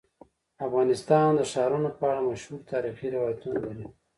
افغانستان 0.65 1.29
د 1.35 1.41
ښارونه 1.51 1.89
په 1.97 2.03
اړه 2.11 2.21
مشهور 2.29 2.59
تاریخی 2.71 3.07
روایتونه 3.15 3.57
لري. 3.65 3.85